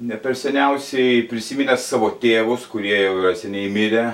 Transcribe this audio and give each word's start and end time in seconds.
ne 0.00 0.16
per 0.20 0.36
seniausiai 0.36 1.22
prisiminęs 1.30 1.86
savo 1.88 2.10
tėvus, 2.20 2.66
kurie 2.68 2.96
jau 2.98 3.14
yra 3.22 3.32
seniai 3.38 3.70
mirę. 3.72 4.04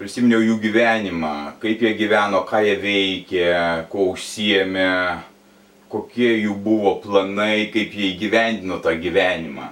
Prisiminiau 0.00 0.40
jų 0.40 0.56
gyvenimą, 0.62 1.34
kaip 1.62 1.84
jie 1.84 1.92
gyveno, 1.98 2.40
ką 2.48 2.62
jie 2.64 2.78
veikė, 2.80 3.44
kuo 3.92 4.08
užsiemė, 4.14 4.88
kokie 5.92 6.32
jų 6.46 6.56
buvo 6.64 6.96
planai, 7.04 7.68
kaip 7.74 7.92
jie 7.92 8.14
įgyvendino 8.14 8.80
tą 8.82 8.96
gyvenimą. 8.98 9.68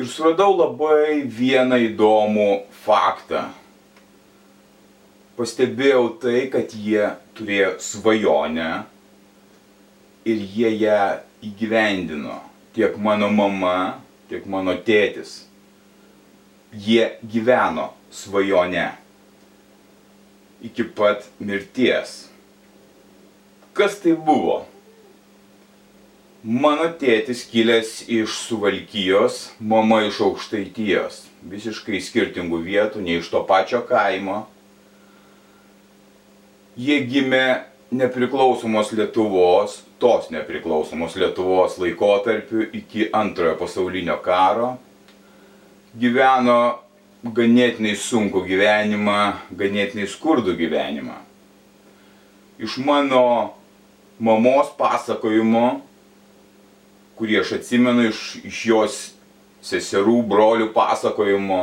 Ir 0.00 0.08
suradau 0.08 0.56
labai 0.56 1.20
vieną 1.28 1.76
įdomų 1.90 2.50
faktą. 2.86 3.50
Pastebėjau 5.36 6.06
tai, 6.22 6.46
kad 6.52 6.72
jie 6.72 7.12
turėjo 7.36 7.74
svajonę 7.84 8.70
ir 10.24 10.46
jie 10.56 10.70
ją 10.86 11.02
įgyvendino 11.44 12.40
tiek 12.74 12.96
mano 12.96 13.30
mama, 13.32 14.00
tiek 14.28 14.46
mano 14.46 14.76
tėtis. 14.86 15.44
Jie 16.70 17.16
gyveno 17.26 17.90
svajone 18.14 18.92
iki 20.62 20.84
pat 20.84 21.26
mirties. 21.40 22.28
Kas 23.74 23.98
tai 24.02 24.12
buvo? 24.14 24.64
Mano 26.40 26.86
tėtis 27.00 27.42
kilęs 27.50 28.06
iš 28.08 28.38
Suvalkyjos, 28.46 29.50
mama 29.60 30.00
iš 30.06 30.22
Aukštaitijos. 30.24 31.26
Visiškai 31.44 32.00
skirtingų 32.00 32.62
vietų, 32.64 33.02
ne 33.04 33.18
iš 33.20 33.28
to 33.32 33.42
pačio 33.48 33.82
kaimo. 33.88 34.46
Jie 36.80 37.00
gimė 37.04 37.69
nepriklausomos 37.90 38.92
Lietuvos, 38.92 39.84
tos 39.98 40.30
nepriklausomos 40.30 41.16
Lietuvos 41.16 41.78
laikotarpiu 41.78 42.68
iki 42.72 43.08
antrojo 43.12 43.56
pasaulinio 43.58 44.16
karo. 44.22 44.76
Gyveno 45.98 46.78
ganėtinai 47.24 47.96
sunku 47.98 48.44
gyvenimą, 48.46 49.18
ganėtinai 49.58 50.06
skurdų 50.08 50.54
gyvenimą. 50.56 51.18
Iš 52.60 52.78
mano 52.84 53.24
mamos 54.20 54.70
pasakojimo, 54.78 55.80
kurį 57.18 57.40
aš 57.42 57.56
atsimenu 57.58 58.06
iš, 58.12 58.22
iš 58.46 58.62
jos 58.70 58.98
seserų, 59.64 60.20
brolių 60.30 60.70
pasakojimo, 60.72 61.60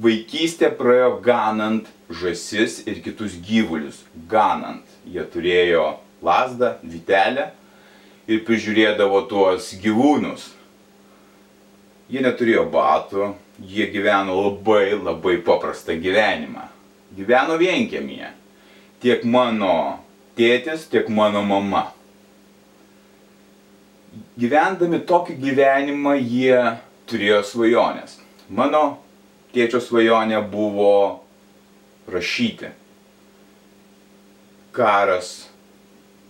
vaikystė 0.00 0.70
praėjo 0.74 1.18
ganant 1.24 1.88
žasis 2.10 2.80
ir 2.88 3.00
kitus 3.04 3.36
gyvulius. 3.44 4.02
Ganant. 4.30 4.84
Jie 5.06 5.24
turėjo 5.30 5.86
lasdą, 6.24 6.74
vitelę 6.82 7.50
ir 8.26 8.44
prižiūrėdavo 8.46 9.24
tuos 9.28 9.72
gyvūnus. 9.82 10.50
Jie 12.12 12.22
neturėjo 12.24 12.66
batų, 12.72 13.32
jie 13.64 13.88
gyveno 13.92 14.36
labai 14.48 14.94
labai 14.96 15.38
paprastą 15.44 15.96
gyvenimą. 16.00 16.68
Gyveno 17.14 17.58
vienkėmėje. 17.60 18.32
Tiek 19.04 19.24
mano 19.28 20.00
tėtis, 20.36 20.88
tiek 20.90 21.08
mano 21.12 21.44
mama. 21.46 21.86
Gyvendami 24.40 25.00
tokį 25.06 25.36
gyvenimą 25.42 26.16
jie 26.18 26.58
turėjo 27.10 27.42
svajonės. 27.46 28.18
Mano 28.48 29.03
tėčio 29.54 29.80
svajonė 29.82 30.40
buvo 30.50 31.24
rašyti. 32.10 32.72
Karas, 34.74 35.46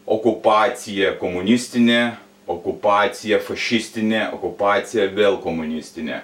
okupacija 0.04 1.14
komunistinė, 1.20 2.16
okupacija 2.46 3.40
fašistinė, 3.40 4.28
okupacija 4.36 5.08
vėl 5.16 5.40
komunistinė. 5.40 6.20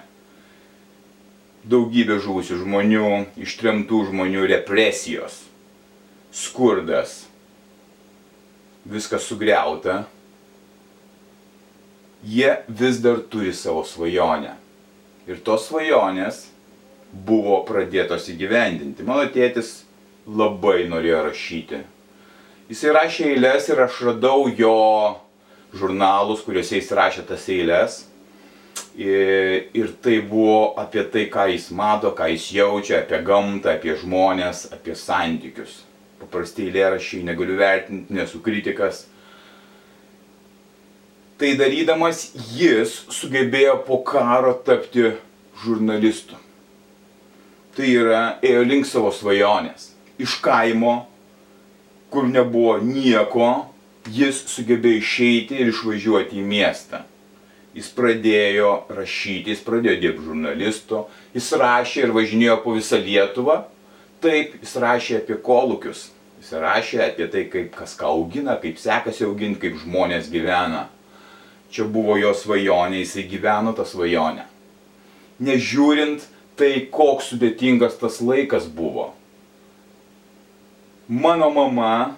Daugybė 1.65 2.17
žuvusių 2.21 2.61
žmonių, 2.61 3.09
ištremtų 3.41 4.05
žmonių 4.09 4.47
represijos, 4.49 5.43
skurdas, 6.33 7.23
viskas 8.85 9.27
sugriauta. 9.29 10.05
Jie 12.21 12.53
vis 12.69 12.99
dar 13.01 13.21
turi 13.29 13.53
savo 13.53 13.81
svajonę. 13.85 14.55
Ir 15.29 15.41
tos 15.45 15.67
svajonės 15.69 16.47
buvo 17.11 17.61
pradėtos 17.67 18.29
įgyvendinti. 18.31 19.03
Mano 19.07 19.27
tėtis 19.31 19.81
labai 20.27 20.85
norėjo 20.89 21.25
rašyti. 21.27 21.81
Jisai 22.71 22.95
rašė 22.95 23.27
eilės 23.33 23.67
ir 23.71 23.81
aš 23.83 23.99
radau 24.07 24.47
jo 24.55 24.75
žurnalus, 25.75 26.43
kuriuose 26.45 26.79
jis 26.79 26.91
rašė 26.95 27.27
tas 27.27 27.47
eilės. 27.51 27.99
Ir, 28.95 29.69
ir 29.75 29.91
tai 30.03 30.17
buvo 30.27 30.73
apie 30.79 31.03
tai, 31.11 31.25
ką 31.31 31.47
jis 31.51 31.69
mato, 31.75 32.11
ką 32.15 32.27
jis 32.31 32.49
jaučia, 32.55 33.01
apie 33.01 33.21
gamtą, 33.27 33.75
apie 33.75 33.95
žmonės, 33.99 34.65
apie 34.75 34.95
santykius. 34.99 35.81
Paprastai 36.21 36.69
eilėrašiai 36.69 37.25
negaliu 37.27 37.57
vertinti, 37.59 38.13
nesu 38.15 38.39
kritikas. 38.43 39.05
Tai 41.41 41.55
darydamas 41.57 42.27
jis 42.53 42.93
sugebėjo 43.11 43.79
po 43.87 43.99
karo 44.05 44.53
tapti 44.67 45.09
žurnalistu 45.63 46.40
tai 47.75 47.93
yra 47.95 48.23
ėjo 48.43 48.65
link 48.67 48.87
savo 48.87 49.11
svajonės. 49.15 49.91
Iš 50.21 50.37
kaimo, 50.43 51.05
kur 52.11 52.27
nebuvo 52.27 52.77
nieko, 52.83 53.71
jis 54.11 54.43
sugebėjo 54.51 55.01
išeiti 55.01 55.59
ir 55.61 55.71
išvažiuoti 55.71 56.39
į 56.41 56.45
miestą. 56.45 57.03
Jis 57.71 57.87
pradėjo 57.95 58.71
rašyti, 58.91 59.53
jis 59.53 59.61
pradėjo 59.63 59.99
dirbti 60.01 60.25
žurnalistu, 60.27 61.05
jis 61.31 61.51
rašė 61.61 62.07
ir 62.07 62.15
važinėjo 62.17 62.57
po 62.65 62.73
visą 62.75 62.99
Lietuvą. 62.99 63.61
Taip, 64.21 64.57
jis 64.59 64.73
rašė 64.83 65.21
apie 65.21 65.37
kolūkius, 65.41 66.09
jis 66.41 66.51
rašė 66.59 66.99
apie 67.07 67.29
tai, 67.31 67.45
kaip 67.53 67.71
kas 67.77 67.95
ką 67.97 68.11
augina, 68.11 68.57
kaip 68.59 68.81
sekasi 68.81 69.23
auginti, 69.25 69.61
kaip 69.63 69.79
žmonės 69.85 70.27
gyvena. 70.33 70.89
Čia 71.71 71.87
buvo 71.87 72.17
jo 72.19 72.33
svajonė, 72.35 72.99
jisai 73.05 73.23
gyveno 73.31 73.71
tą 73.77 73.87
svajonę. 73.87 74.43
Nežiūrint 75.41 76.27
tai 76.61 76.85
koks 76.93 77.31
sudėtingas 77.33 77.97
tas 77.97 78.19
laikas 78.21 78.67
buvo. 78.69 79.09
Mano 81.09 81.49
mama 81.51 82.13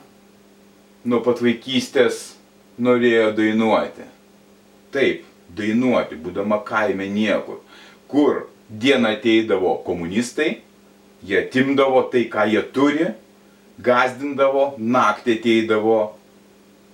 nuo 1.08 1.22
pat 1.24 1.40
vaikystės 1.44 2.34
norėjo 2.78 3.32
dainuoti. 3.38 4.06
Taip, 4.94 5.24
dainuoti, 5.56 6.20
būdama 6.20 6.60
kaime 6.68 7.08
niekur. 7.10 7.62
Kur 8.12 8.46
dieną 8.70 9.16
ateidavo 9.18 9.78
komunistai, 9.88 10.60
jie 11.24 11.40
atimdavo 11.40 12.04
tai, 12.12 12.28
ką 12.30 12.46
jie 12.52 12.62
turi, 12.76 13.10
gazdindavo, 13.84 14.74
naktį 14.78 15.40
ateidavo 15.40 16.00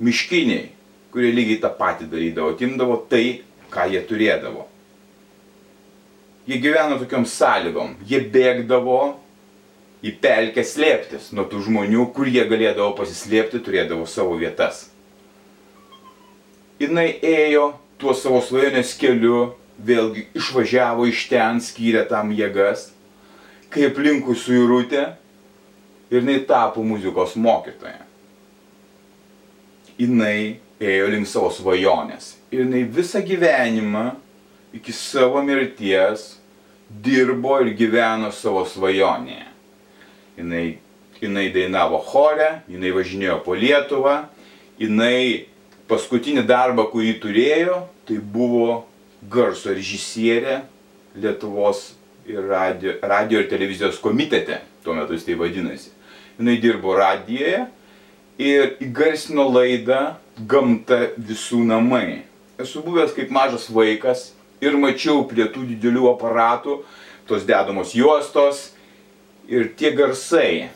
miškiniai, 0.05 0.69
kurie 1.11 1.33
lygiai 1.33 1.63
tą 1.66 1.73
patį 1.75 2.07
darydavo, 2.13 2.53
atimdavo 2.53 3.02
tai, 3.11 3.41
ką 3.73 3.90
jie 3.91 4.05
turėdavo. 4.07 4.69
Jie 6.47 6.59
gyveno 6.62 7.00
tokiom 7.02 7.26
sąlygom. 7.28 7.97
Jie 8.08 8.22
bėgdavo 8.32 9.02
į 10.06 10.16
pelkę 10.24 10.64
slėptis 10.64 11.34
nuo 11.36 11.46
tų 11.50 11.66
žmonių, 11.68 12.08
kur 12.16 12.30
jie 12.32 12.46
galėdavo 12.47 12.94
pasislėpti, 12.97 13.59
turėdavo 13.66 14.08
savo 14.08 14.38
vietas. 14.40 14.88
Jis 16.80 16.94
ėjo 16.96 17.74
tuo 18.00 18.14
savo 18.16 18.40
svajonės 18.40 18.94
keliu, 18.96 19.50
vėlgi 19.80 20.30
išvažiavo 20.36 21.08
iš 21.09 21.26
ten, 21.32 21.59
skyrė 21.64 22.06
tam 22.08 22.32
jėgas, 22.36 22.90
kai 23.72 23.90
aplinkui 23.90 24.36
suirutė 24.36 25.03
ir 26.09 26.22
jinai 26.22 26.40
tapo 26.47 26.84
muzikos 26.84 27.36
mokytoja. 27.40 28.06
Jinai 30.00 30.59
ėjo 30.80 31.12
link 31.12 31.28
savo 31.28 31.52
svajonės. 31.52 32.38
Ir 32.52 32.64
jinai 32.64 32.86
visą 32.88 33.22
gyvenimą 33.26 34.14
iki 34.73 34.93
savo 34.93 35.41
mirties 35.43 36.37
dirbo 36.89 37.59
ir 37.63 37.73
gyveno 37.77 38.31
savo 38.33 38.66
svajonėje. 38.66 39.45
Jinai, 40.39 40.66
jinai 41.21 41.47
dainavo 41.53 41.99
chore, 42.05 42.61
jinai 42.69 42.93
važinėjo 42.95 43.39
po 43.45 43.57
Lietuvą, 43.57 44.16
jinai 44.79 45.45
paskutinį 45.89 46.45
darbą, 46.47 46.87
kurį 46.91 47.17
turėjo, 47.21 47.81
tai 48.07 48.19
buvo 48.21 48.83
garso 49.29 49.73
režisierė 49.73 50.61
Lietuvos 51.19 51.89
ir 52.29 52.45
radio, 52.47 52.95
radio 53.01 53.41
ir 53.41 53.49
televizijos 53.49 53.99
komitete, 54.01 54.61
tuo 54.85 54.95
metu 54.95 55.17
jis 55.17 55.25
tai 55.27 55.37
vadinasi. 55.39 55.91
Jis 56.39 56.61
dirbo 56.63 56.93
radijoje 56.95 57.66
ir 58.39 58.75
įgarsino 58.85 59.49
laidą 59.51 60.16
Gamta 60.39 61.09
visų 61.19 61.66
namai. 61.67 62.21
Esu 62.55 62.79
buvęs 62.79 63.11
kaip 63.11 63.31
mažas 63.35 63.66
vaikas 63.67 64.29
ir 64.64 64.76
mačiau 64.79 65.23
prie 65.29 65.47
tų 65.52 65.66
didelių 65.73 66.09
aparatų, 66.14 66.79
tos 67.29 67.46
dedamos 67.47 67.94
juostos 67.96 68.70
ir 69.50 69.72
tie 69.79 69.94
garsai. 69.96 70.70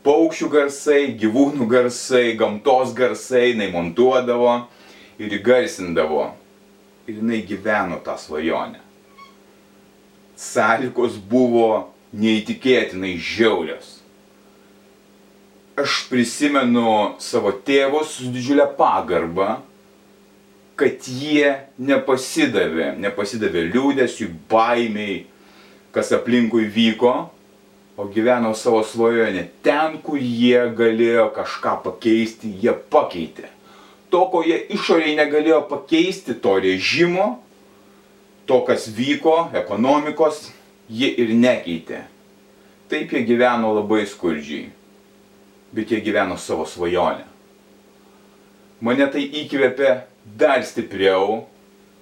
Paukščių 0.00 0.48
garsai, 0.48 1.00
gyvūnų 1.20 1.66
garsai, 1.68 2.32
gamtos 2.40 2.94
garsai, 2.96 3.50
jinai 3.50 3.68
montuodavo 3.74 4.54
ir 5.20 5.34
įgarsindavo. 5.36 6.30
Ir 7.08 7.18
jinai 7.20 7.42
gyveno 7.44 7.98
tą 8.04 8.14
svajonę. 8.16 8.80
Sąlygos 10.40 11.18
buvo 11.28 11.90
neįtikėtinai 12.16 13.16
žiaurios. 13.20 13.98
Aš 15.80 16.06
prisimenu 16.08 17.16
savo 17.22 17.52
tėvus 17.64 18.16
su 18.16 18.30
didžiulė 18.32 18.66
pagarba, 18.76 19.60
kad 20.80 21.04
jie 21.04 21.50
nepasidavė, 21.80 22.94
nepasidavė 23.00 23.66
liūdėsiui, 23.68 24.30
baimiai, 24.48 25.26
kas 25.92 26.12
aplinkui 26.16 26.64
vyko, 26.72 27.12
o 28.00 28.06
gyveno 28.08 28.54
savo 28.56 28.80
svajonę. 28.86 29.44
Ten, 29.64 29.98
kur 30.04 30.16
jie 30.16 30.62
galėjo 30.76 31.28
kažką 31.36 31.76
pakeisti, 31.84 32.52
jie 32.62 32.72
pakeitė. 32.72 33.50
To, 34.10 34.24
ko 34.32 34.40
jie 34.46 34.56
išoriai 34.72 35.12
negalėjo 35.18 35.60
pakeisti, 35.70 36.34
to 36.40 36.56
režimo, 36.64 37.28
to, 38.48 38.62
kas 38.66 38.88
vyko, 38.90 39.50
ekonomikos, 39.60 40.48
jie 40.88 41.12
ir 41.22 41.34
nekeitė. 41.36 42.06
Taip 42.90 43.12
jie 43.14 43.22
gyveno 43.28 43.74
labai 43.76 44.06
skurdžiai, 44.08 44.70
bet 45.76 45.92
jie 45.92 46.00
gyveno 46.02 46.40
savo 46.40 46.64
svajonę. 46.66 47.28
Mane 48.80 49.06
tai 49.12 49.26
įkvėpė 49.44 49.92
dar 50.24 50.62
stipriau, 50.66 51.46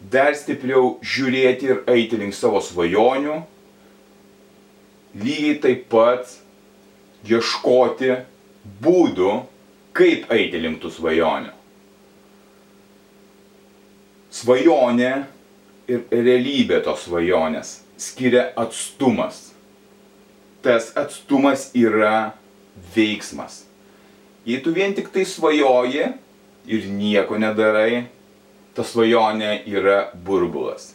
dar 0.00 0.34
stipriau 0.38 0.96
žiūrėti 1.02 1.70
ir 1.70 1.82
eiti 1.90 2.18
link 2.20 2.36
savo 2.36 2.60
svajonių, 2.62 3.38
lygiai 5.18 5.58
taip 5.62 5.86
pat 5.92 6.34
ieškoti 7.28 8.12
būdų, 8.82 9.32
kaip 9.96 10.30
eiti 10.34 10.60
link 10.62 10.82
tų 10.82 10.92
svajonių. 10.94 11.54
Svajonė 14.38 15.12
ir 15.88 16.04
realybė 16.12 16.82
tos 16.84 17.06
svajonės 17.08 17.78
skiria 17.98 18.50
atstumas. 18.60 19.48
Tas 20.62 20.92
atstumas 20.98 21.70
yra 21.74 22.34
veiksmas. 22.94 23.64
Jei 24.46 24.60
tu 24.62 24.72
vien 24.74 24.94
tik 24.94 25.10
tai 25.14 25.24
svajoji 25.28 26.12
ir 26.68 26.86
nieko 26.92 27.38
nedarai, 27.40 28.06
ta 28.76 28.84
svajonė 28.86 29.62
yra 29.66 30.10
burbulas. 30.14 30.92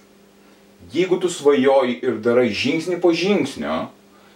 Jeigu 0.94 1.18
tu 1.20 1.30
svajoji 1.32 2.00
ir 2.04 2.20
darai 2.24 2.50
žingsnį 2.54 3.00
po 3.04 3.14
žingsnio, 3.16 3.88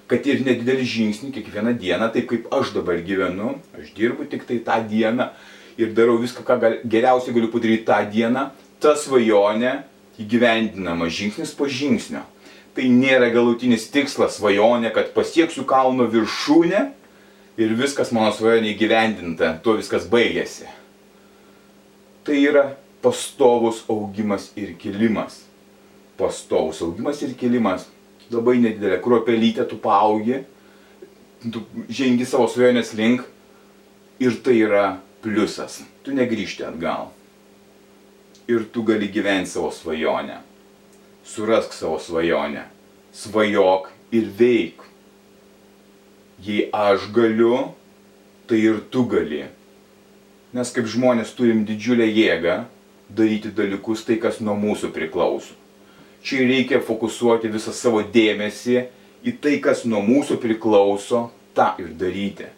kad 0.07 0.27
ir 0.27 0.41
nedidelį 0.45 0.85
žingsnį 0.87 1.33
kiekvieną 1.35 1.73
dieną, 1.79 2.07
taip 2.13 2.29
kaip 2.31 2.47
aš 2.55 2.71
dabar 2.77 3.01
gyvenu, 3.03 3.57
aš 3.75 3.91
dirbu 3.95 4.27
tik 4.31 4.47
tai 4.47 4.61
tą 4.63 4.79
dieną 4.87 5.29
ir 5.77 5.91
darau 5.95 6.17
viską, 6.21 6.45
ką 6.47 6.57
gal, 6.61 6.79
geriausiai 6.87 7.35
galiu 7.35 7.51
padaryti 7.53 7.85
tą 7.87 7.99
dieną, 8.11 8.47
ta 8.79 8.95
svajonė 8.97 9.81
įgyvendinama 10.21 11.11
žingsnis 11.11 11.53
po 11.57 11.67
žingsnio. 11.69 12.23
Tai 12.77 12.87
nėra 12.93 13.29
galutinis 13.33 13.87
tikslas 13.93 14.37
svajonė, 14.37 14.93
kad 14.95 15.11
pasieksiu 15.15 15.65
kalno 15.67 16.07
viršūnę 16.13 16.83
ir 17.57 17.77
viskas 17.77 18.13
mano 18.15 18.31
svajonė 18.35 18.73
įgyvendinta, 18.75 19.55
tuo 19.65 19.77
viskas 19.79 20.07
baigėsi. 20.09 20.69
Tai 22.27 22.37
yra 22.43 22.65
pastovus 22.99 23.85
augimas 23.87 24.51
ir 24.59 24.73
kilimas. 24.75 25.45
Pastovus 26.19 26.81
augimas 26.83 27.21
ir 27.23 27.37
kilimas 27.39 27.85
labai 28.27 28.57
nedidelė 28.59 28.99
kruopelytė, 29.03 29.63
tu 29.69 29.77
paaugi, 29.79 30.41
tu 31.53 31.63
žengi 31.87 32.27
savo 32.27 32.49
svajonės 32.51 32.91
link 32.99 33.23
ir 34.19 34.35
tai 34.43 34.57
yra 34.59 34.97
pliusas. 35.23 35.79
Tu 36.03 36.15
negrįžti 36.15 36.65
atgal. 36.67 37.11
Ir 38.47 38.67
tu 38.71 38.83
gali 38.87 39.07
gyventi 39.11 39.53
savo 39.53 39.71
svajonę. 39.71 40.41
Surask 41.27 41.75
savo 41.75 41.99
svajonę. 41.99 42.65
Svajok 43.15 43.91
ir 44.15 44.27
veik. 44.39 44.83
Jei 46.43 46.67
aš 46.75 47.07
galiu, 47.15 47.69
tai 48.47 48.59
ir 48.67 48.83
tu 48.91 49.07
gali. 49.09 49.45
Nes 50.57 50.73
kaip 50.73 50.89
žmonės 50.89 51.35
turim 51.37 51.61
didžiulę 51.67 52.07
jėgą 52.09 52.63
daryti 53.13 53.53
dalykus 53.53 54.01
tai, 54.07 54.17
kas 54.19 54.41
nuo 54.41 54.57
mūsų 54.57 54.89
priklauso 54.95 55.53
čia 56.27 56.43
reikia 56.47 56.81
fokusuoti 56.83 57.47
visą 57.51 57.71
savo 57.71 58.01
dėmesį 58.03 58.77
į 59.27 59.33
tai, 59.41 59.57
kas 59.63 59.85
nuo 59.87 60.01
mūsų 60.03 60.35
priklauso, 60.43 61.29
tą 61.55 61.73
ir 61.81 61.93
daryti. 61.95 62.49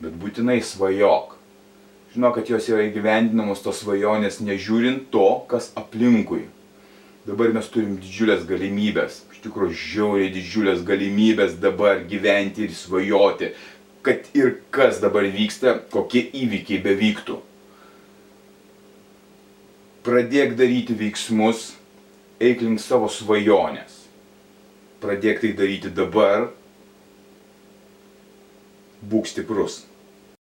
Bet 0.00 0.16
būtinai 0.20 0.60
svajok. 0.64 1.36
Žinau, 2.12 2.32
kad 2.34 2.48
jos 2.50 2.66
yra 2.68 2.84
įgyvendinamos 2.88 3.62
tos 3.64 3.80
svajonės, 3.84 4.40
nežiūrint 4.42 5.08
to, 5.14 5.28
kas 5.50 5.70
aplinkui. 5.78 6.48
Dabar 7.24 7.52
mes 7.54 7.68
turim 7.70 7.98
didžiulės 8.00 8.46
galimybės, 8.48 9.20
iš 9.32 9.42
tikrųjų 9.44 9.76
žiauriai 9.76 10.32
didžiulės 10.34 10.80
galimybės 10.84 11.58
dabar 11.62 12.00
gyventi 12.08 12.66
ir 12.66 12.74
svajoti, 12.74 13.52
kad 14.02 14.30
ir 14.34 14.60
kas 14.72 15.00
dabar 15.02 15.26
vyksta, 15.28 15.76
kokie 15.92 16.22
įvykiai 16.42 16.80
bevyktų. 16.84 17.36
Pradėk 20.06 20.54
daryti 20.56 20.96
veiksmus, 20.96 21.74
eik 22.40 22.64
link 22.64 22.80
savo 22.80 23.10
svajonės. 23.12 23.98
Pradėk 25.00 25.42
tai 25.44 25.52
daryti 25.56 25.92
dabar. 25.92 26.48
Būk 29.00 29.28
stiprus. 29.28 29.82